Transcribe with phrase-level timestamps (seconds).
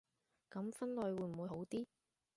[0.49, 1.85] 噉分類會唔會好啲